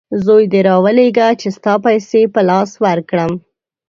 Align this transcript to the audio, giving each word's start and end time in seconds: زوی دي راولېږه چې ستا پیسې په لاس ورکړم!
زوی 0.25 0.43
دي 0.51 0.59
راولېږه 0.69 1.27
چې 1.39 1.47
ستا 1.57 1.73
پیسې 1.85 2.21
په 2.33 2.41
لاس 2.49 2.71
ورکړم! 2.85 3.31